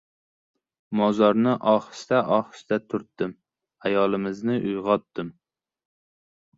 Mozorni 0.99 1.53
ohista-ohista 1.73 2.81
turtdim— 2.89 3.39
ayolimizni 3.91 4.61
uyg‘otdim... 4.75 5.35